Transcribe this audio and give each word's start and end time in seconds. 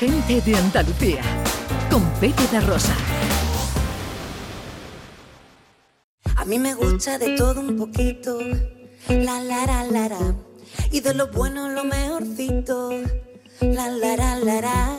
gente 0.00 0.40
de 0.40 0.56
Andalucía, 0.56 1.20
con 1.90 2.02
Pepe 2.20 2.46
de 2.50 2.60
Rosa. 2.62 2.94
A 6.36 6.44
mí 6.46 6.58
me 6.58 6.72
gusta 6.72 7.18
de 7.18 7.36
todo 7.36 7.60
un 7.60 7.76
poquito, 7.76 8.40
la 9.10 9.42
la 9.42 9.66
la 9.66 9.84
la 9.84 10.34
y 10.90 11.00
de 11.00 11.12
lo 11.12 11.26
bueno 11.30 11.68
lo 11.68 11.84
mejorcito, 11.84 12.92
la 13.60 13.88
la 13.88 14.16
la 14.16 14.36
la 14.36 14.60
la. 14.62 14.98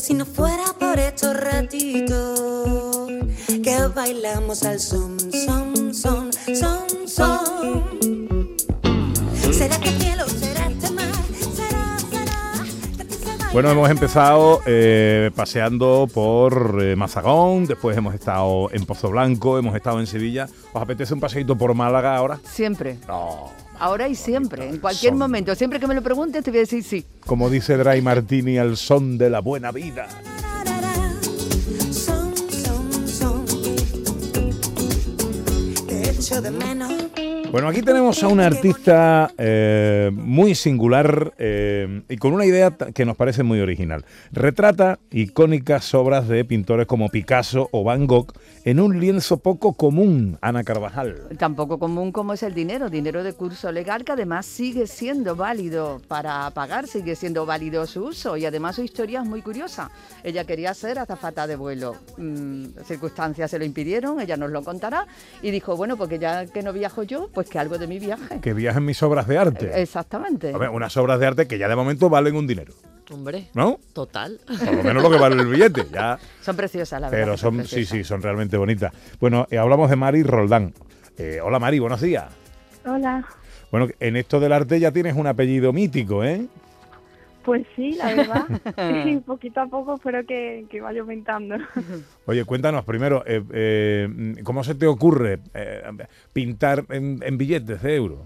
Si 0.00 0.14
no 0.14 0.26
fuera 0.26 0.64
por 0.80 0.98
estos 0.98 1.36
ratitos 1.36 3.08
que 3.62 3.86
bailamos 3.94 4.64
al 4.64 4.80
son, 4.80 5.16
son, 5.32 5.94
son, 5.94 6.32
son, 6.32 6.88
son. 7.06 8.00
¿Será 9.52 9.78
que 9.78 9.99
Bueno, 13.52 13.68
hemos 13.72 13.90
empezado 13.90 14.60
eh, 14.64 15.30
paseando 15.34 16.08
por 16.12 16.78
eh, 16.82 16.94
Mazagón, 16.94 17.66
después 17.66 17.96
hemos 17.96 18.14
estado 18.14 18.70
en 18.72 18.86
Pozo 18.86 19.10
Blanco, 19.10 19.58
hemos 19.58 19.74
estado 19.74 19.98
en 19.98 20.06
Sevilla. 20.06 20.48
¿Os 20.72 20.80
apetece 20.80 21.14
un 21.14 21.20
paseíto 21.20 21.56
por 21.58 21.74
Málaga 21.74 22.14
ahora? 22.16 22.38
Siempre. 22.44 22.98
No. 23.08 23.50
Ahora 23.80 24.06
y 24.08 24.14
siempre, 24.14 24.68
en 24.68 24.78
cualquier 24.78 25.12
Son- 25.12 25.18
momento. 25.18 25.54
Siempre 25.56 25.80
que 25.80 25.88
me 25.88 25.94
lo 25.94 26.02
preguntes 26.02 26.44
te 26.44 26.50
voy 26.50 26.58
a 26.58 26.60
decir 26.60 26.84
sí. 26.84 27.04
Como 27.26 27.50
dice 27.50 27.76
Dry 27.76 28.00
Martini, 28.02 28.56
al 28.58 28.76
son 28.76 29.18
de 29.18 29.30
la 29.30 29.40
buena 29.40 29.72
vida. 29.72 30.06
Son, 31.90 32.32
son, 32.48 33.08
son. 33.08 33.44
Te 35.88 36.10
echo 36.10 36.40
de 36.40 36.50
menos. 36.52 36.92
Bueno, 37.50 37.66
aquí 37.66 37.82
tenemos 37.82 38.22
a 38.22 38.28
un 38.28 38.38
artista 38.38 39.32
eh, 39.36 40.10
muy 40.12 40.54
singular 40.54 41.34
eh, 41.36 42.02
y 42.08 42.16
con 42.16 42.32
una 42.32 42.46
idea 42.46 42.70
que 42.70 43.04
nos 43.04 43.16
parece 43.16 43.42
muy 43.42 43.60
original. 43.60 44.04
Retrata 44.30 45.00
icónicas 45.10 45.92
obras 45.94 46.28
de 46.28 46.44
pintores 46.44 46.86
como 46.86 47.08
Picasso 47.08 47.68
o 47.72 47.82
Van 47.82 48.06
Gogh 48.06 48.32
en 48.64 48.78
un 48.78 49.00
lienzo 49.00 49.38
poco 49.38 49.72
común, 49.72 50.38
Ana 50.40 50.62
Carvajal. 50.62 51.28
Tampoco 51.38 51.78
común 51.78 52.12
como 52.12 52.34
es 52.34 52.42
el 52.44 52.54
dinero, 52.54 52.88
dinero 52.88 53.24
de 53.24 53.32
curso 53.32 53.72
legal 53.72 54.04
que 54.04 54.12
además 54.12 54.46
sigue 54.46 54.86
siendo 54.86 55.34
válido 55.34 56.00
para 56.06 56.48
pagar, 56.50 56.86
sigue 56.86 57.16
siendo 57.16 57.46
válido 57.46 57.86
su 57.86 58.04
uso 58.04 58.36
y 58.36 58.46
además 58.46 58.76
su 58.76 58.82
historia 58.82 59.22
es 59.22 59.26
muy 59.26 59.42
curiosa. 59.42 59.90
Ella 60.22 60.44
quería 60.44 60.72
ser 60.74 61.00
azafata 61.00 61.48
de 61.48 61.56
vuelo, 61.56 61.96
Mm, 62.16 62.66
circunstancias 62.84 63.50
se 63.50 63.58
lo 63.58 63.64
impidieron, 63.64 64.20
ella 64.20 64.36
nos 64.36 64.50
lo 64.50 64.62
contará 64.62 65.06
y 65.42 65.50
dijo, 65.50 65.76
bueno, 65.76 65.96
porque 65.96 66.18
ya 66.18 66.46
que 66.46 66.62
no 66.62 66.72
viajo 66.72 67.02
yo, 67.02 67.28
pues 67.32 67.39
que 67.48 67.58
algo 67.58 67.78
de 67.78 67.86
mi 67.86 67.98
viaje. 67.98 68.40
Que 68.40 68.52
viajan 68.52 68.84
mis 68.84 69.02
obras 69.02 69.26
de 69.26 69.38
arte. 69.38 69.80
Exactamente. 69.80 70.52
A 70.52 70.58
ver, 70.58 70.68
unas 70.70 70.96
obras 70.96 71.18
de 71.20 71.26
arte 71.26 71.46
que 71.46 71.58
ya 71.58 71.68
de 71.68 71.76
momento 71.76 72.08
valen 72.10 72.36
un 72.36 72.46
dinero, 72.46 72.74
Hombre, 73.10 73.48
¿no? 73.54 73.78
total. 73.92 74.40
Por 74.46 74.74
lo 74.74 74.82
menos 74.82 75.02
lo 75.02 75.10
que 75.10 75.18
vale 75.18 75.40
el 75.40 75.48
billete, 75.48 75.86
ya. 75.92 76.18
Son 76.42 76.56
preciosas, 76.56 77.00
la 77.00 77.08
verdad. 77.10 77.24
Pero 77.24 77.36
son 77.36 77.56
son, 77.56 77.66
sí, 77.66 77.84
sí, 77.84 78.04
son 78.04 78.22
realmente 78.22 78.56
bonitas. 78.56 78.92
Bueno, 79.18 79.46
eh, 79.50 79.58
hablamos 79.58 79.88
de 79.90 79.96
Mari 79.96 80.22
Roldán. 80.22 80.72
Eh, 81.18 81.40
hola 81.42 81.58
Mari, 81.58 81.78
buenos 81.78 82.00
días. 82.00 82.26
Hola, 82.86 83.24
Bueno, 83.70 83.88
en 84.00 84.16
esto 84.16 84.40
del 84.40 84.52
arte 84.52 84.80
ya 84.80 84.90
tienes 84.90 85.14
un 85.16 85.26
apellido 85.26 85.72
mítico, 85.72 86.24
¿eh? 86.24 86.46
Pues 87.50 87.66
sí, 87.74 87.96
la 87.96 88.14
verdad. 88.14 88.44
Sí, 89.04 89.16
poquito 89.26 89.60
a 89.60 89.66
poco 89.66 89.94
espero 89.96 90.24
que, 90.24 90.66
que 90.70 90.80
vaya 90.80 91.00
aumentando. 91.00 91.56
Oye, 92.26 92.44
cuéntanos 92.44 92.84
primero, 92.84 93.24
eh, 93.26 93.42
eh, 93.52 94.08
¿cómo 94.44 94.62
se 94.62 94.76
te 94.76 94.86
ocurre 94.86 95.40
eh, 95.54 95.82
pintar 96.32 96.84
en, 96.90 97.18
en 97.24 97.36
billetes 97.38 97.82
de 97.82 97.96
euro? 97.96 98.22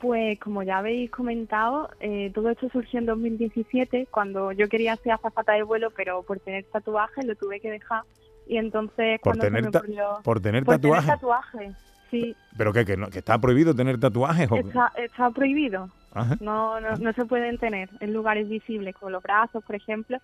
Pues 0.00 0.40
como 0.40 0.64
ya 0.64 0.78
habéis 0.78 1.12
comentado, 1.12 1.88
eh, 2.00 2.32
todo 2.34 2.50
esto 2.50 2.68
surgió 2.70 2.98
en 2.98 3.06
2017 3.06 4.08
cuando 4.10 4.50
yo 4.50 4.68
quería 4.68 4.96
ser 4.96 5.12
azafata 5.12 5.52
de 5.52 5.62
vuelo, 5.62 5.90
pero 5.92 6.24
por 6.24 6.40
tener 6.40 6.64
tatuajes 6.72 7.24
lo 7.24 7.36
tuve 7.36 7.60
que 7.60 7.70
dejar. 7.70 8.02
Y 8.48 8.56
entonces 8.56 9.20
Por 9.20 9.36
cuando 9.38 9.42
se 9.42 9.46
tener, 9.48 9.64
me 9.64 9.70
ta- 9.70 9.78
ocurrió... 9.78 10.04
por 10.24 10.40
tener 10.40 10.64
por 10.64 10.74
tatuajes. 10.74 11.04
tener 11.04 11.18
tatuajes, 11.20 11.74
sí. 12.10 12.36
¿Pero 12.58 12.72
qué? 12.72 12.84
¿Que, 12.84 12.96
no- 12.96 13.08
que 13.10 13.20
está 13.20 13.38
prohibido 13.38 13.74
tener 13.76 13.98
tatuajes? 14.00 14.50
o? 14.50 14.56
Está, 14.56 14.92
está 14.96 15.30
prohibido. 15.30 15.88
Ajá, 16.14 16.36
No, 16.40 16.80
no, 16.80 16.96
no 16.96 17.12
se 17.12 17.24
pueden 17.26 17.58
tener 17.58 17.90
en 18.00 18.12
lugares 18.12 18.48
visibles, 18.48 18.94
como 18.94 19.10
los 19.10 19.22
brazos, 19.22 19.64
por 19.64 19.74
ejemplo. 19.74 20.18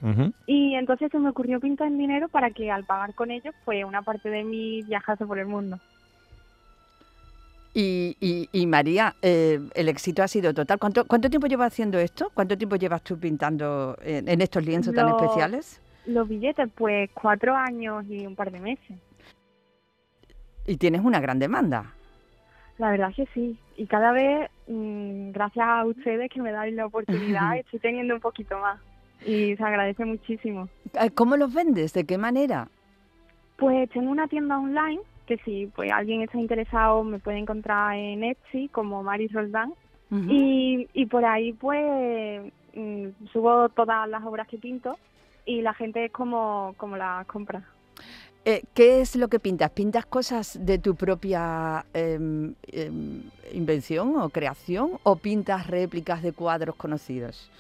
Y 0.47 0.75
entonces 0.77 1.11
se 1.11 1.19
me 1.19 1.29
ocurrió 1.31 1.59
pintar 1.61 1.89
en 1.89 1.99
dinero 1.99 2.29
para 2.29 2.51
que 2.51 2.71
al 2.71 2.85
pagar 2.85 3.15
con 3.15 3.31
ellos, 3.31 3.55
pues 3.65 3.85
una 3.85 4.03
parte 4.03 4.31
de 4.31 4.45
mí 4.45 4.83
viajase 4.83 5.27
por 5.27 5.39
el 5.39 5.47
mundo. 5.47 5.79
Y, 7.73 8.17
y- 8.21 8.49
y 8.53 8.67
María, 8.67 9.15
eh, 9.23 9.61
el 9.75 9.89
éxito 9.89 10.23
ha 10.25 10.29
sido 10.29 10.53
total. 10.53 10.79
¿Cuánto, 10.79 11.05
¿Cuánto 11.05 11.31
tiempo 11.31 11.47
llevas 11.47 11.73
haciendo 11.73 11.99
esto? 11.99 12.31
¿Cuánto 12.35 12.59
tiempo 12.59 12.75
llevas 12.77 13.03
tú 13.03 13.19
pintando 13.19 13.97
en, 14.03 14.29
en 14.29 14.41
estos 14.41 14.65
lienzos 14.65 14.93
tan 14.95 15.09
especiales? 15.09 15.81
Los 16.07 16.27
billetes, 16.29 16.69
pues 16.75 17.11
cuatro 17.15 17.55
años 17.55 18.05
y 18.09 18.27
un 18.27 18.35
par 18.35 18.51
de 18.51 18.59
meses. 18.59 18.99
Y 20.67 20.77
tienes 20.79 21.03
una 21.03 21.21
gran 21.21 21.39
demanda. 21.39 21.95
La 22.81 22.91
verdad 22.91 23.13
que 23.15 23.27
sí. 23.35 23.59
Y 23.77 23.85
cada 23.85 24.11
vez, 24.13 24.51
mm, 24.67 25.33
gracias 25.33 25.67
a 25.69 25.85
ustedes 25.85 26.31
que 26.31 26.41
me 26.41 26.51
dais 26.51 26.75
la 26.75 26.87
oportunidad, 26.87 27.57
estoy 27.59 27.79
teniendo 27.79 28.15
un 28.15 28.21
poquito 28.21 28.59
más. 28.59 28.81
Y 29.27 29.55
se 29.55 29.63
agradece 29.63 30.07
muchísimo. 30.07 30.67
Eh, 30.99 31.11
¿Cómo 31.11 31.37
los 31.37 31.53
vendes? 31.53 31.93
¿De 31.93 32.07
qué 32.07 32.17
manera? 32.17 32.69
Pues 33.59 33.91
tengo 33.91 34.11
una 34.11 34.29
tienda 34.29 34.59
online 34.59 35.03
que 35.27 35.37
si 35.45 35.67
pues 35.67 35.93
alguien 35.93 36.23
está 36.23 36.39
interesado 36.39 37.05
me 37.05 37.19
puede 37.19 37.37
encontrar 37.37 37.97
en 37.97 38.25
Etsy 38.25 38.69
como 38.69 39.03
Maris 39.03 39.33
Roldán. 39.33 39.75
Y, 40.11 40.89
y 40.93 41.07
por 41.07 41.25
ahí 41.25 41.53
pues 41.53 42.51
mm, 42.75 43.09
subo 43.33 43.69
todas 43.69 44.09
las 44.09 44.25
obras 44.25 44.49
que 44.49 44.59
pinto 44.59 44.99
y 45.45 45.61
la 45.61 45.73
gente 45.75 46.07
es 46.07 46.13
como, 46.13 46.75
como 46.79 46.97
las 46.97 47.27
compra. 47.27 47.63
Eh, 48.45 48.63
¿Qué 48.75 49.01
es 49.03 49.17
lo 49.17 49.29
que 49.29 49.39
pintas? 49.39 49.71
¿Pintas 49.71 50.07
cosas 50.07 50.59
de 50.65 50.79
tu 50.79 50.95
propia 50.95 51.85
em, 51.93 52.55
invención 53.53 54.17
o 54.17 54.31
creación 54.31 54.93
o 55.03 55.17
pintas 55.17 55.67
réplicas 55.67 56.23
de 56.23 56.33
cuadros 56.33 56.75
conocidos? 56.77 57.51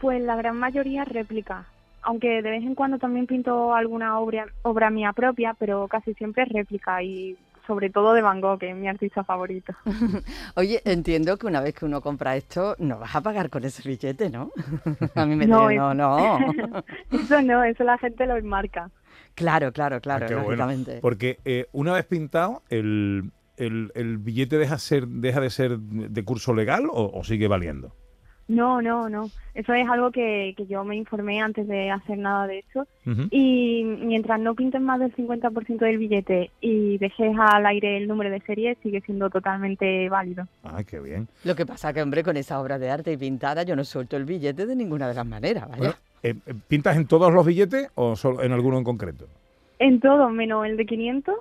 Pues 0.00 0.22
la 0.22 0.36
gran 0.36 0.56
mayoría 0.56 1.04
réplica, 1.04 1.66
aunque 2.02 2.40
de 2.42 2.50
vez 2.50 2.62
en 2.62 2.74
cuando 2.74 2.98
también 2.98 3.26
pinto 3.26 3.74
alguna 3.74 4.18
obra, 4.20 4.46
obra 4.62 4.90
mía 4.90 5.12
propia, 5.12 5.54
pero 5.54 5.88
casi 5.88 6.14
siempre 6.14 6.44
es 6.44 6.48
réplica 6.50 7.02
y 7.02 7.36
sobre 7.66 7.90
todo 7.90 8.14
de 8.14 8.22
Van 8.22 8.40
Gogh, 8.40 8.58
que 8.58 8.70
es 8.70 8.76
mi 8.76 8.88
artista 8.88 9.24
favorito. 9.24 9.74
Oye, 10.56 10.80
entiendo 10.84 11.36
que 11.36 11.46
una 11.46 11.60
vez 11.60 11.74
que 11.74 11.84
uno 11.84 12.00
compra 12.00 12.36
esto, 12.36 12.74
no 12.78 12.98
vas 12.98 13.14
a 13.14 13.20
pagar 13.20 13.50
con 13.50 13.64
ese 13.64 13.86
billete, 13.88 14.30
¿no? 14.30 14.50
a 15.14 15.26
mí 15.26 15.36
me 15.36 15.46
No, 15.46 15.68
dice, 15.68 15.76
no, 15.78 15.94
no. 15.94 16.38
eso 17.10 17.42
no, 17.42 17.62
eso 17.64 17.84
la 17.84 17.98
gente 17.98 18.26
lo 18.26 18.36
enmarca. 18.36 18.90
Claro, 19.34 19.72
claro, 19.72 20.00
claro, 20.00 20.26
Ah, 20.38 20.42
bueno. 20.42 20.66
Porque 21.00 21.38
eh, 21.44 21.66
una 21.72 21.92
vez 21.92 22.04
pintado, 22.06 22.62
el, 22.68 23.30
el- 23.56 23.92
el 23.94 24.18
billete 24.18 24.56
deja, 24.58 24.78
ser, 24.78 25.06
deja 25.06 25.40
de 25.40 25.50
ser 25.50 25.78
de 25.78 26.24
curso 26.24 26.54
legal 26.54 26.84
o, 26.90 27.10
o 27.12 27.24
sigue 27.24 27.48
valiendo? 27.48 27.94
No, 28.48 28.82
no, 28.82 29.08
no. 29.08 29.30
Eso 29.54 29.72
es 29.74 29.88
algo 29.88 30.10
que, 30.10 30.54
que 30.56 30.66
yo 30.66 30.82
me 30.82 30.96
informé 30.96 31.40
antes 31.40 31.68
de 31.68 31.92
hacer 31.92 32.18
nada 32.18 32.48
de 32.48 32.58
eso. 32.68 32.84
Y 33.30 33.84
mientras 33.84 34.40
no 34.40 34.56
pintes 34.56 34.80
más 34.80 34.98
del 34.98 35.14
50% 35.14 35.78
del 35.78 35.98
billete 35.98 36.50
y 36.60 36.98
dejes 36.98 37.32
al 37.38 37.64
aire 37.66 37.96
el 37.96 38.08
número 38.08 38.28
de 38.28 38.40
serie, 38.40 38.76
sigue 38.82 39.02
siendo 39.02 39.30
totalmente 39.30 40.08
válido. 40.08 40.48
Ay, 40.64 40.84
qué 40.84 40.98
bien. 40.98 41.28
Lo 41.44 41.54
que 41.54 41.64
pasa 41.64 41.92
que, 41.92 42.02
hombre, 42.02 42.24
con 42.24 42.36
esa 42.36 42.60
obra 42.60 42.80
de 42.80 42.90
arte 42.90 43.12
y 43.12 43.16
pintada, 43.16 43.62
yo 43.62 43.76
no 43.76 43.84
suelto 43.84 44.16
el 44.16 44.24
billete 44.24 44.66
de 44.66 44.74
ninguna 44.74 45.06
de 45.06 45.14
las 45.14 45.26
maneras, 45.26 45.68
¿vaya? 45.68 45.78
Bueno, 45.78 45.94
eh, 46.22 46.34
eh, 46.46 46.54
¿Pintas 46.68 46.96
en 46.96 47.06
todos 47.06 47.32
los 47.32 47.44
billetes 47.46 47.88
o 47.94 48.16
solo 48.16 48.42
en 48.42 48.52
alguno 48.52 48.78
en 48.78 48.84
concreto? 48.84 49.26
En 49.78 50.00
todo, 50.00 50.28
menos 50.30 50.66
el 50.66 50.76
de 50.76 50.86
500. 50.86 51.34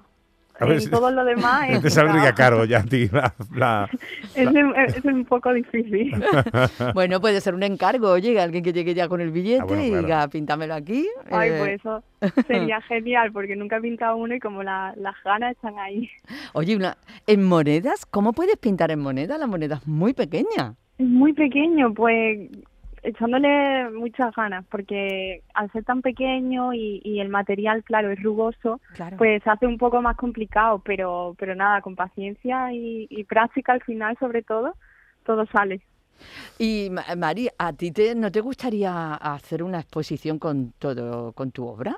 A 0.62 0.66
ver 0.66 0.76
en 0.76 0.82
si- 0.82 0.90
todo 0.90 1.10
lo 1.12 1.24
demás 1.24 1.70
es, 1.70 1.82
Te 1.82 1.90
saldría 1.90 2.34
caro 2.34 2.66
ya 2.66 2.80
a 2.80 2.84
ti 2.84 3.08
la- 3.12 3.34
la, 3.56 3.90
es, 4.36 4.96
es 4.98 5.06
un 5.06 5.24
poco 5.26 5.54
difícil. 5.54 6.14
Bueno, 6.94 7.22
puede 7.22 7.40
ser 7.42 7.54
un 7.56 7.64
encargo, 7.64 8.10
oye, 8.10 8.40
alguien 8.40 8.64
que 8.64 8.74
llegue 8.74 8.94
ya 8.94 9.08
con 9.08 9.22
el 9.22 9.32
billete 9.32 9.62
Ah, 9.62 9.66
bueno, 9.66 9.84
y 9.84 9.90
diga, 9.92 10.28
píntamelo 10.28 10.74
aquí. 10.74 11.08
Ay, 11.32 11.50
eh, 11.52 11.56
pues 11.60 11.80
eso 11.80 12.04
sería 12.48 12.82
genial, 12.82 13.32
porque 13.32 13.56
nunca 13.56 13.78
he 13.78 13.82
pintado 13.82 14.18
uno 14.18 14.34
y 14.36 14.40
como 14.40 14.64
la- 14.64 14.94
las 14.98 15.16
ganas 15.24 15.52
están 15.52 15.78
ahí. 15.80 16.10
Oye, 16.54 16.76
una, 16.76 16.98
¿en 17.28 17.44
monedas? 17.44 18.06
¿Cómo 18.06 18.34
puedes 18.34 18.58
pintar 18.58 18.92
en 18.92 19.00
moneda? 19.00 19.38
La 19.38 19.48
moneda 19.48 19.76
es 19.78 19.88
muy 19.88 20.14
pequeña. 20.14 20.76
Es 20.98 21.08
muy 21.08 21.32
pequeño, 21.34 21.94
pues 21.94 22.50
echándole 23.04 23.90
muchas 23.92 24.34
ganas, 24.36 24.66
porque 24.70 25.44
al 25.54 25.72
ser 25.72 25.84
tan 25.84 26.02
pequeño 26.02 26.74
y, 26.74 27.02
y 27.04 27.20
el 27.20 27.30
material, 27.30 27.84
claro, 27.84 28.12
es 28.12 28.22
rugoso, 28.22 28.80
Claro. 28.96 29.18
pues 29.18 29.42
se 29.44 29.50
hace 29.50 29.68
un 29.68 29.78
poco 29.78 30.02
más 30.02 30.16
complicado, 30.18 30.80
pero, 30.86 31.36
pero 31.38 31.56
nada, 31.56 31.82
con 31.82 31.96
paciencia 31.96 32.72
y, 32.74 33.08
y 33.10 33.24
práctica 33.26 33.74
al 33.74 33.82
final, 33.84 34.18
sobre 34.20 34.44
todo, 34.44 34.76
todo 35.26 35.46
sale. 35.48 35.82
Y 36.58 36.90
Ma- 36.92 37.06
Mari, 37.18 37.48
¿a 37.58 37.74
ti 37.74 37.92
te, 37.92 38.16
no 38.16 38.32
te 38.32 38.42
gustaría 38.42 39.16
hacer 39.16 39.64
una 39.64 39.80
exposición 39.80 40.40
con 40.40 40.74
todo, 40.74 41.32
con 41.34 41.52
tu 41.52 41.66
obra? 41.68 41.98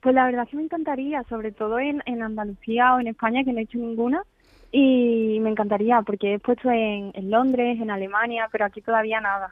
Pues 0.00 0.14
la 0.14 0.26
verdad 0.26 0.46
que 0.48 0.56
me 0.56 0.62
encantaría, 0.62 1.24
sobre 1.28 1.52
todo 1.52 1.78
en, 1.78 2.02
en 2.06 2.22
Andalucía 2.22 2.94
o 2.94 3.00
en 3.00 3.08
España, 3.08 3.42
que 3.44 3.52
no 3.52 3.58
he 3.58 3.62
hecho 3.62 3.78
ninguna. 3.78 4.22
Y 4.70 5.38
me 5.40 5.50
encantaría, 5.50 6.02
porque 6.02 6.34
he 6.34 6.38
puesto 6.38 6.70
en, 6.70 7.10
en 7.14 7.30
Londres, 7.30 7.80
en 7.80 7.90
Alemania, 7.90 8.48
pero 8.52 8.66
aquí 8.66 8.82
todavía 8.82 9.20
nada. 9.20 9.50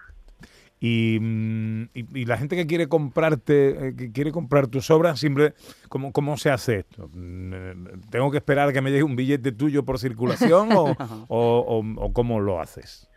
Y, 0.79 1.19
mm, 1.21 1.83
y- 1.95 2.21
y 2.21 2.25
la 2.27 2.37
gente 2.37 2.55
que 2.55 2.67
quiere 2.67 2.87
comprarte, 2.89 3.89
eh, 3.89 3.97
que 3.97 4.13
quiere 4.13 4.31
comprar 4.31 4.67
tus 4.67 4.91
obras, 4.91 5.19
siempre, 5.19 5.55
¿cómo, 5.89 6.13
cómo 6.13 6.37
se 6.37 6.51
hace 6.51 6.81
esto? 6.81 7.09
Mm, 7.15 7.53
eh, 7.55 7.75
¿Tengo 8.11 8.31
que 8.31 8.37
esperar 8.39 8.69
a 8.69 8.73
que 8.73 8.83
me 8.83 8.91
llegue 8.91 9.03
un 9.03 9.17
billete 9.17 9.53
tuyo 9.53 9.85
por 9.85 9.99
circulación 9.99 10.69
o, 10.73 10.85
o- 11.29 11.65
o- 11.67 12.05
o 12.05 12.13
cómo 12.13 12.41
lo 12.41 12.61
haces? 12.61 13.09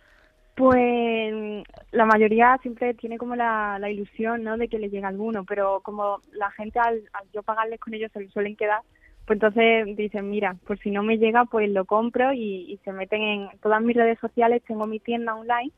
Pues 0.56 1.64
la 1.92 2.06
mayoría 2.06 2.58
siempre 2.62 2.94
tiene 2.94 3.18
como 3.18 3.36
la, 3.36 3.78
la 3.80 3.90
ilusión, 3.90 4.44
¿no? 4.44 4.58
De 4.58 4.68
que 4.68 4.78
le 4.80 4.90
llegue 4.90 5.06
alguno, 5.06 5.46
pero 5.46 5.80
como 5.82 6.22
la 6.34 6.52
gente 6.52 6.80
al, 6.80 7.02
al 7.14 7.30
yo 7.34 7.44
pagarles 7.44 7.80
con 7.80 7.94
ellos 7.94 8.12
se 8.12 8.22
lo 8.22 8.30
suelen 8.30 8.56
quedar, 8.58 8.82
pues 9.26 9.38
entonces 9.38 9.96
dicen, 9.96 10.30
mira, 10.30 10.58
pues 10.66 10.80
si 10.82 10.92
no 10.92 11.02
me 11.04 11.18
llega, 11.18 11.46
pues 11.46 11.70
lo 11.70 11.86
compro 11.86 12.34
y, 12.34 12.72
y 12.74 12.78
se 12.84 12.92
meten 12.92 13.22
en 13.22 13.50
todas 13.62 13.82
mis 13.82 13.96
redes 13.96 14.20
sociales, 14.20 14.62
tengo 14.68 14.86
mi 14.86 15.00
tienda 15.00 15.36
online 15.36 15.72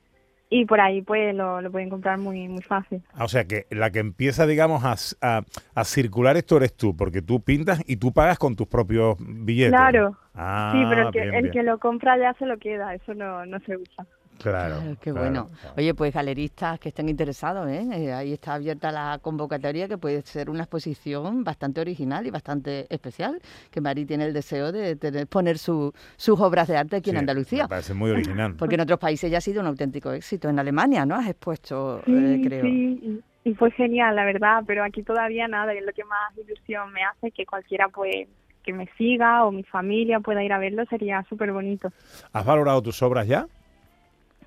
y 0.53 0.65
por 0.65 0.79
ahí 0.81 1.01
pues 1.01 1.33
lo, 1.33 1.61
lo 1.61 1.71
pueden 1.71 1.89
comprar 1.89 2.19
muy 2.19 2.47
muy 2.47 2.61
fácil. 2.61 3.01
Ah, 3.13 3.23
O 3.23 3.27
sea, 3.29 3.45
que 3.45 3.65
la 3.71 3.89
que 3.89 3.99
empieza, 3.99 4.45
digamos, 4.45 4.83
a, 4.83 4.95
a- 5.37 5.43
a 5.73 5.83
circular 5.85 6.35
esto 6.37 6.57
eres 6.57 6.75
tú, 6.75 6.95
porque 6.95 7.21
tú 7.23 7.41
pintas 7.41 7.81
y 7.87 7.95
tú 7.95 8.11
pagas 8.11 8.37
con 8.37 8.55
tus 8.55 8.67
propios 8.67 9.15
billetes. 9.19 9.71
Claro. 9.71 10.15
Ah, 10.35 10.73
sí, 10.75 10.85
pero 10.89 11.07
el 11.07 11.13
que, 11.13 11.21
bien, 11.21 11.33
el 11.35 11.41
bien. 11.43 11.53
que 11.53 11.63
lo 11.63 11.79
compra 11.79 12.17
ya 12.17 12.33
se 12.33 12.45
lo 12.45 12.57
queda, 12.59 12.93
eso 12.93 13.13
no, 13.13 13.45
no 13.45 13.59
se 13.61 13.77
usa. 13.77 14.05
Claro, 14.41 14.75
Claro, 14.79 14.97
qué 15.01 15.11
claro, 15.11 15.19
bueno. 15.19 15.49
claro. 15.61 15.75
Oye, 15.77 15.93
pues 15.93 16.13
galeristas 16.13 16.79
que 16.79 16.89
estén 16.89 17.09
interesados, 17.09 17.67
¿eh? 17.69 17.87
Eh, 17.93 18.13
ahí 18.13 18.33
está 18.33 18.55
abierta 18.55 18.91
la 18.91 19.19
convocatoria 19.21 19.87
que 19.87 19.97
puede 19.97 20.21
ser 20.23 20.49
una 20.49 20.63
exposición 20.63 21.43
bastante 21.43 21.81
original 21.81 22.25
y 22.25 22.31
bastante 22.31 22.87
especial, 22.89 23.39
que 23.69 23.81
Mari 23.81 24.05
tiene 24.05 24.25
el 24.25 24.33
deseo 24.33 24.71
de 24.71 24.95
tener- 24.95 25.27
poner 25.27 25.57
su- 25.57 25.93
sus 26.17 26.39
obras 26.39 26.67
de 26.67 26.77
arte 26.77 26.95
aquí 26.97 27.09
en 27.11 27.17
Andalucía. 27.17 27.63
Me 27.63 27.69
parece 27.69 27.93
muy 27.93 28.11
original. 28.11 28.55
Porque 28.59 28.75
en 28.75 28.81
otros 28.81 28.99
países 28.99 29.29
ya 29.31 29.37
ha 29.39 29.41
sido 29.41 29.61
un 29.61 29.67
auténtico 29.67 30.11
éxito. 30.11 30.49
En 30.49 30.59
Alemania, 30.59 31.05
¿no? 31.05 31.15
Has 31.15 31.27
expuesto, 31.29 32.01
Sí, 32.05 32.13
eh, 32.13 32.41
creo. 32.43 32.65
sí, 32.65 33.21
y, 33.43 33.49
y 33.51 33.55
fue 33.55 33.71
genial, 33.71 34.15
la 34.15 34.25
verdad, 34.25 34.63
pero 34.67 34.83
aquí 34.83 35.03
todavía 35.03 35.47
nada, 35.47 35.73
y 35.73 35.77
es 35.79 35.85
lo 35.85 35.93
que 35.93 36.03
más 36.03 36.37
ilusión 36.37 36.91
me 36.93 37.03
hace, 37.03 37.31
que 37.31 37.45
cualquiera 37.45 37.89
pues 37.89 38.27
que 38.63 38.73
me 38.73 38.87
siga 38.97 39.43
o 39.45 39.51
mi 39.51 39.63
familia 39.63 40.19
pueda 40.19 40.43
ir 40.43 40.53
a 40.53 40.59
verlo, 40.59 40.85
sería 40.85 41.25
súper 41.27 41.51
bonito. 41.51 41.89
¿Has 42.31 42.45
valorado 42.45 42.81
tus 42.83 43.01
obras 43.01 43.25
ya? 43.27 43.47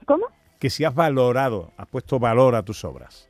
¿Cómo? 0.05 0.27
Que 0.59 0.71
si 0.71 0.85
has 0.85 0.95
valorado, 0.95 1.71
has 1.77 1.87
puesto 1.89 2.19
valor 2.19 2.55
a 2.55 2.63
tus 2.63 2.85
obras. 2.85 3.29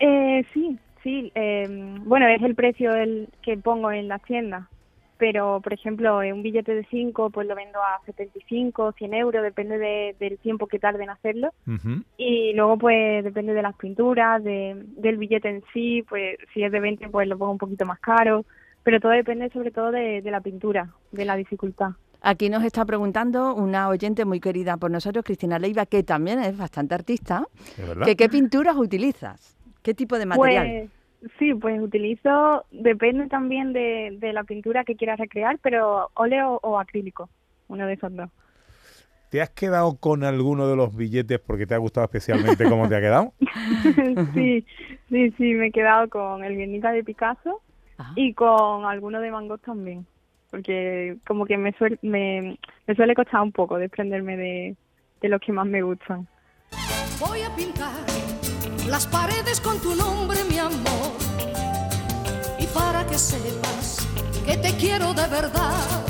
Eh, 0.00 0.44
sí, 0.54 0.78
sí, 1.02 1.32
eh, 1.34 1.66
bueno, 2.04 2.26
es 2.28 2.42
el 2.42 2.54
precio 2.54 2.94
el 2.94 3.28
que 3.42 3.56
pongo 3.56 3.90
en 3.90 4.06
la 4.08 4.18
tienda, 4.20 4.68
pero 5.16 5.60
por 5.60 5.72
ejemplo, 5.72 6.22
eh, 6.22 6.32
un 6.32 6.42
billete 6.42 6.72
de 6.74 6.84
5 6.84 7.30
pues 7.30 7.48
lo 7.48 7.56
vendo 7.56 7.80
a 7.80 8.00
75, 8.06 8.92
100 8.92 9.14
euros, 9.14 9.42
depende 9.42 9.76
de- 9.78 10.14
del 10.20 10.38
tiempo 10.38 10.68
que 10.68 10.78
tarde 10.78 11.02
en 11.02 11.10
hacerlo. 11.10 11.50
Y 12.16 12.52
luego, 12.54 12.78
pues, 12.78 13.24
depende 13.24 13.54
de 13.54 13.62
las 13.62 13.74
pinturas, 13.76 14.42
de, 14.44 14.76
del 14.96 15.16
billete 15.16 15.48
en 15.48 15.62
sí, 15.72 16.04
pues, 16.08 16.36
si 16.54 16.62
es 16.62 16.70
de 16.70 16.78
20, 16.80 17.08
pues 17.08 17.26
lo 17.26 17.36
pongo 17.36 17.52
un 17.52 17.58
poquito 17.58 17.84
más 17.86 17.98
caro. 17.98 18.44
Pero 18.84 19.00
todo 19.00 19.12
depende 19.12 19.50
sobre 19.50 19.70
todo 19.72 19.90
de, 19.90 20.22
de 20.22 20.30
la 20.30 20.40
pintura, 20.40 20.88
de 21.10 21.24
la 21.24 21.34
dificultad. 21.36 21.90
Aquí 22.20 22.50
nos 22.50 22.64
está 22.64 22.84
preguntando 22.84 23.54
una 23.54 23.88
oyente 23.88 24.24
muy 24.24 24.40
querida 24.40 24.76
por 24.76 24.90
nosotros, 24.90 25.24
Cristina 25.24 25.58
Leiva, 25.58 25.86
que 25.86 26.02
también 26.02 26.40
es 26.40 26.56
bastante 26.56 26.94
artista, 26.94 27.46
que 28.04 28.16
qué 28.16 28.28
pinturas 28.28 28.76
utilizas, 28.76 29.56
qué 29.82 29.94
tipo 29.94 30.18
de 30.18 30.26
material. 30.26 30.90
Pues, 31.20 31.32
sí, 31.38 31.54
pues 31.54 31.80
utilizo, 31.80 32.64
depende 32.72 33.28
también 33.28 33.72
de, 33.72 34.16
de 34.20 34.32
la 34.32 34.44
pintura 34.44 34.84
que 34.84 34.96
quieras 34.96 35.18
recrear, 35.18 35.58
pero 35.62 36.10
óleo 36.14 36.58
o 36.62 36.78
acrílico, 36.78 37.28
uno 37.68 37.86
de 37.86 37.92
esos 37.94 38.14
dos. 38.14 38.30
¿Te 39.30 39.42
has 39.42 39.50
quedado 39.50 39.96
con 39.96 40.24
alguno 40.24 40.66
de 40.68 40.74
los 40.74 40.96
billetes 40.96 41.38
porque 41.38 41.66
te 41.66 41.74
ha 41.74 41.78
gustado 41.78 42.04
especialmente 42.06 42.68
cómo 42.68 42.88
te 42.88 42.96
ha 42.96 43.00
quedado? 43.00 43.32
sí, 44.34 44.64
sí, 45.10 45.30
sí, 45.36 45.54
me 45.54 45.66
he 45.66 45.70
quedado 45.70 46.08
con 46.08 46.42
el 46.42 46.56
Guernica 46.56 46.90
de 46.92 47.04
Picasso 47.04 47.60
Ah. 48.00 48.12
y 48.14 48.32
con 48.32 48.84
alguno 48.84 49.20
de 49.20 49.30
Van 49.32 49.48
Gogh 49.48 49.60
también, 49.60 50.06
porque 50.50 51.16
como 51.26 51.44
que 51.46 51.56
me, 51.56 51.72
suel- 51.74 51.98
me, 52.02 52.58
me 52.86 52.94
suele 52.94 53.14
costar 53.14 53.42
un 53.42 53.52
poco 53.52 53.78
desprenderme 53.78 54.36
de, 54.36 54.76
de 55.20 55.28
los 55.28 55.40
que 55.40 55.52
más 55.52 55.66
me 55.66 55.82
gustan. 55.82 56.26
Voy 57.20 57.42
a 57.42 57.54
pintar 57.54 57.92
las 58.88 59.06
paredes 59.06 59.60
con 59.60 59.80
tu 59.80 59.94
nombre, 59.94 60.38
mi 60.50 60.58
amor. 60.58 61.12
Y 62.58 62.66
para 62.66 63.04
que 63.06 63.18
sepas 63.18 64.06
que 64.46 64.56
te 64.56 64.76
quiero 64.76 65.12
de 65.14 65.26
verdad. 65.28 66.07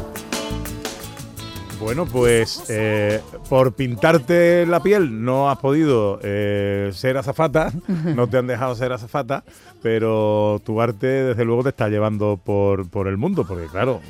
Bueno, 1.81 2.07
pues 2.07 2.65
eh, 2.71 3.21
por 3.49 3.73
pintarte 3.73 4.67
la 4.67 4.81
piel 4.81 5.25
no 5.25 5.49
has 5.49 5.59
podido 5.59 6.19
eh, 6.23 6.91
ser 6.93 7.17
azafata, 7.17 7.71
no 8.17 8.27
te 8.27 8.37
han 8.37 8.47
dejado 8.49 8.75
ser 8.75 8.93
azafata, 8.93 9.45
pero 9.81 10.61
tu 10.65 10.81
arte 10.81 11.07
desde 11.07 11.45
luego 11.45 11.63
te 11.63 11.69
está 11.71 11.89
llevando 11.89 12.39
por, 12.43 12.91
por 12.91 13.07
el 13.07 13.17
mundo, 13.17 13.45
porque 13.47 13.67
claro, 13.67 14.01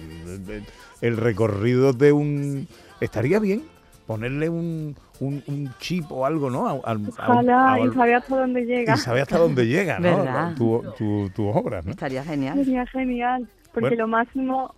el- 1.03 1.17
recorrido 1.19 1.93
de 1.93 2.12
un... 2.12 2.67
Estaría 3.00 3.38
bien 3.38 3.62
ponerle 4.06 4.49
un, 4.49 4.97
un, 5.21 5.43
un 5.47 5.71
chip 5.79 6.11
o 6.11 6.25
algo, 6.25 6.49
¿no? 6.50 6.67
A- 6.69 6.91
al- 6.91 7.00
a 7.19 7.31
Ojalá 7.31 7.73
a- 7.75 7.81
y 7.81 7.93
saber 7.93 8.14
hasta 8.14 8.37
dónde 8.37 8.62
llega. 8.64 8.94
y 8.94 8.97
sabe 8.97 9.21
hasta 9.21 9.38
dónde 9.38 9.67
llega, 9.67 9.99
¿no? 9.99 10.17
¿Verdad? 10.25 10.55
Tu, 10.56 10.82
tu, 10.97 11.31
tu 11.31 11.47
obra, 11.49 11.82
¿no? 11.85 11.91
Estaría 11.91 12.25
genial. 12.25 12.56
Sería 12.64 12.87
genial, 12.87 13.47
porque 13.75 13.91
Bueno. 13.91 14.05
lo 14.05 14.09
máximo 14.09 14.75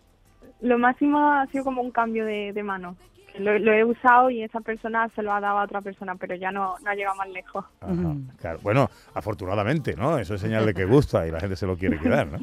lo 0.60 0.78
máximo 0.78 1.32
ha 1.32 1.46
sido 1.46 1.64
como 1.64 1.82
un 1.82 1.90
cambio 1.90 2.24
de, 2.24 2.52
de 2.52 2.62
mano. 2.62 2.96
Lo, 3.38 3.56
lo 3.58 3.72
he 3.72 3.84
usado 3.84 4.28
y 4.28 4.42
esa 4.42 4.60
persona 4.60 5.08
se 5.14 5.22
lo 5.22 5.32
ha 5.32 5.40
dado 5.40 5.58
a 5.58 5.64
otra 5.64 5.80
persona, 5.80 6.16
pero 6.16 6.34
ya 6.34 6.50
no, 6.50 6.74
no 6.82 6.90
ha 6.90 6.94
llegado 6.94 7.14
más 7.16 7.28
lejos. 7.28 7.64
Ajá, 7.80 8.14
claro. 8.40 8.58
Bueno, 8.62 8.90
afortunadamente, 9.14 9.94
¿no? 9.94 10.18
Eso 10.18 10.34
es 10.34 10.40
señal 10.40 10.66
de 10.66 10.74
que 10.74 10.84
gusta 10.86 11.26
y 11.26 11.30
la 11.30 11.38
gente 11.38 11.54
se 11.54 11.66
lo 11.66 11.76
quiere 11.76 11.98
quedar, 11.98 12.26
¿no? 12.26 12.38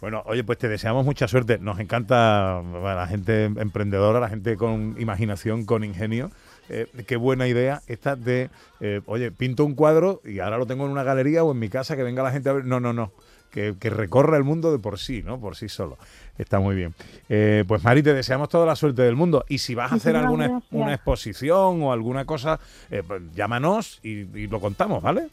Bueno, 0.00 0.22
oye, 0.26 0.44
pues 0.44 0.58
te 0.58 0.68
deseamos 0.68 1.04
mucha 1.04 1.26
suerte. 1.26 1.58
Nos 1.58 1.80
encanta 1.80 2.62
la 2.62 3.06
gente 3.08 3.46
emprendedora, 3.46 4.20
la 4.20 4.28
gente 4.28 4.56
con 4.56 4.94
imaginación, 4.98 5.64
con 5.64 5.82
ingenio. 5.82 6.30
Eh, 6.68 6.86
qué 7.06 7.16
buena 7.16 7.48
idea 7.48 7.82
esta 7.86 8.14
de, 8.16 8.50
eh, 8.80 9.00
oye, 9.06 9.32
pinto 9.32 9.64
un 9.64 9.74
cuadro 9.74 10.20
y 10.24 10.38
ahora 10.38 10.58
lo 10.58 10.66
tengo 10.66 10.84
en 10.84 10.92
una 10.92 11.02
galería 11.02 11.44
o 11.44 11.52
en 11.52 11.58
mi 11.58 11.68
casa, 11.68 11.96
que 11.96 12.02
venga 12.02 12.22
la 12.22 12.30
gente 12.30 12.48
a 12.48 12.52
ver. 12.52 12.64
No, 12.64 12.78
no, 12.78 12.92
no. 12.92 13.12
Que, 13.56 13.74
que 13.80 13.88
recorra 13.88 14.36
el 14.36 14.44
mundo 14.44 14.70
de 14.70 14.78
por 14.78 14.98
sí, 14.98 15.22
¿no? 15.24 15.40
Por 15.40 15.56
sí 15.56 15.70
solo. 15.70 15.96
Está 16.36 16.60
muy 16.60 16.76
bien. 16.76 16.92
Eh, 17.30 17.64
pues 17.66 17.82
Mari, 17.82 18.02
te 18.02 18.12
deseamos 18.12 18.50
toda 18.50 18.66
la 18.66 18.76
suerte 18.76 19.00
del 19.00 19.16
mundo. 19.16 19.46
Y 19.48 19.56
si 19.56 19.74
vas 19.74 19.92
a 19.92 19.94
hacer 19.94 20.14
alguna 20.14 20.60
una 20.70 20.92
exposición 20.92 21.82
o 21.82 21.90
alguna 21.90 22.26
cosa, 22.26 22.60
eh, 22.90 23.02
pues 23.06 23.22
llámanos 23.34 23.98
y, 24.02 24.28
y 24.38 24.46
lo 24.46 24.60
contamos, 24.60 25.02
¿vale? 25.02 25.28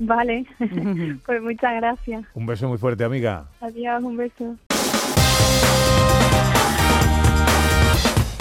Vale, 0.00 0.46
pues 1.26 1.42
muchas 1.42 1.76
gracias. 1.76 2.24
Un 2.34 2.46
beso 2.46 2.68
muy 2.68 2.78
fuerte, 2.78 3.04
amiga. 3.04 3.44
Adiós, 3.60 4.02
un 4.02 4.16
beso. 4.16 4.56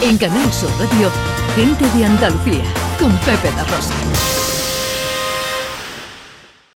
En 0.02 0.18
Canal 0.18 0.52
Sur 0.52 0.72
Radio, 0.80 1.12
gente 1.56 1.86
de 1.96 2.06
Andalucía, 2.06 2.64
con 2.98 3.12
Pepe 3.20 3.56
da 3.56 3.64
Rosa. 3.66 4.39